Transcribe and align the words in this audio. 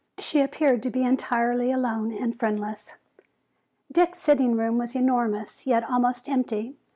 She 0.19 0.39
appeared 0.39 0.81
to 0.81 0.89
be 0.89 1.03
entirely 1.03 1.71
alone 1.71 2.11
and 2.11 2.33
friendless. 2.33 2.95
Dick's 3.91 4.17
sitting 4.17 4.55
room 4.57 4.79
was 4.79 4.95
enormous, 4.95 5.67
yet 5.67 5.83
almost 5.87 6.27
empty. 6.27 6.75